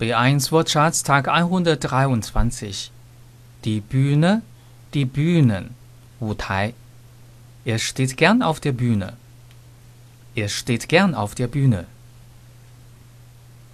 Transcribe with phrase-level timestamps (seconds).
[0.00, 2.90] B1 Wortschatz Tag 123.
[3.64, 4.42] Die Bühne,
[4.92, 5.74] die Bühnen,
[6.20, 6.74] 舞台.
[7.64, 9.14] Er steht gern auf der Bühne.
[10.34, 11.86] Er steht gern auf der Bühne.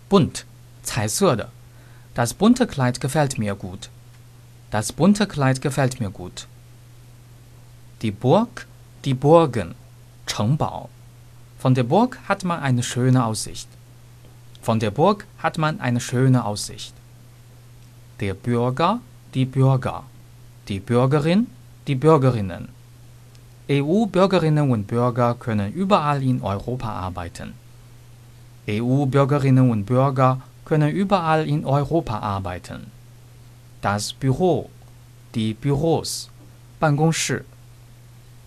[0.09, 0.45] Bunt,
[0.83, 1.51] 彩色的.
[2.15, 3.89] Das bunte Kleid gefällt mir gut.
[4.71, 6.47] Das bunte Kleid gefällt mir gut.
[8.03, 8.67] Die Burg,
[9.05, 9.75] die Burgen,
[10.27, 10.89] 城堡.
[11.59, 13.69] Von der Burg hat man eine schöne Aussicht.
[14.65, 16.95] Von der Burg hat man eine schöne Aussicht.
[18.21, 19.01] Der Bürger,
[19.35, 20.05] die Bürger.
[20.69, 21.47] Die Bürgerin,
[21.87, 22.69] die Bürgerinnen.
[23.71, 27.55] EU-Bürgerinnen und Bürger können überall in Europa arbeiten.
[28.69, 32.87] EU-Bürgerinnen und Bürger können überall in Europa arbeiten.
[33.81, 34.69] Das Büro,
[35.35, 36.31] die Büros,
[36.81, 37.45] 办公室.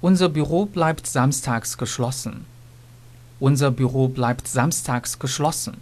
[0.02, 2.46] Unser Büro bleibt samstags geschlossen.
[3.40, 5.78] Unser Büro bleibt samstags geschlossen.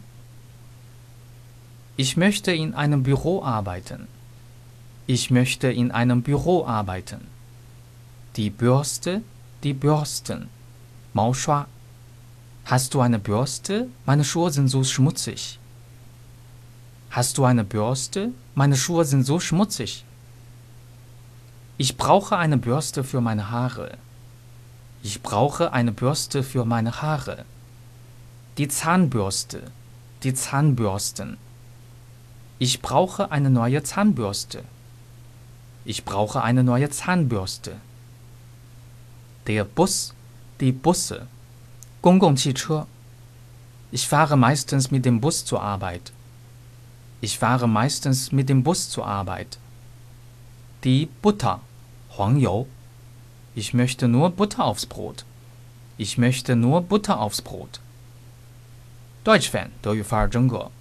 [1.99, 4.07] Ich möchte in einem Büro arbeiten.
[5.07, 7.27] Ich möchte in einem Büro arbeiten.
[8.37, 9.23] Die Bürste,
[9.63, 10.51] die Bürsten.
[11.15, 11.67] 毛刷.
[12.67, 13.89] Hast du eine Bürste?
[14.05, 15.59] Meine Schuhe sind so schmutzig.
[17.09, 18.33] Hast du eine Bürste?
[18.55, 20.05] Meine Schuhe sind so schmutzig.
[21.79, 23.97] Ich brauche eine Bürste für meine Haare.
[25.03, 27.47] Ich brauche eine Bürste für meine Haare.
[28.59, 29.63] Die Zahnbürste,
[30.25, 31.39] die Zahnbürsten.
[32.60, 34.64] Ich brauche eine neue Zahnbürste.
[35.84, 37.78] Ich brauche eine neue Zahnbürste.
[39.48, 40.14] Der Bus,
[40.60, 41.28] die Busse.
[42.02, 42.88] 公共汽车.
[43.92, 46.12] Ich fahre meistens mit dem Bus zur Arbeit.
[47.20, 49.60] Ich fahre meistens mit dem Bus zur Arbeit.
[50.84, 51.62] Die Butter,
[52.10, 52.68] 黄油.
[53.54, 55.26] Ich möchte nur Butter aufs Brot.
[55.98, 57.80] Ich möchte nur Butter aufs Brot.
[59.24, 60.72] Deutsch-Fan, 德语范儿真格。